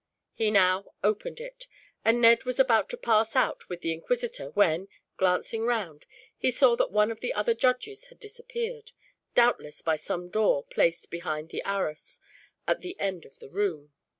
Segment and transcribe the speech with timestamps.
[0.33, 1.67] He now opened it,
[2.03, 6.75] and Ned was about to pass out with the inquisitor when, glancing round, he saw
[6.77, 8.93] that one of the other judges had disappeared,
[9.35, 12.19] doubtless by some door placed behind the arras,
[12.67, 13.93] at the end of the room.